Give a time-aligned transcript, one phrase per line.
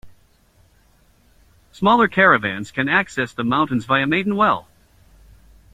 [1.73, 4.65] Smaller caravans can access the mountains via Maidenwell.